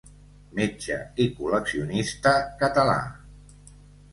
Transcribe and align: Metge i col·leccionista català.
Metge 0.59 0.95
i 1.25 1.27
col·leccionista 1.41 2.33
català. 2.65 2.97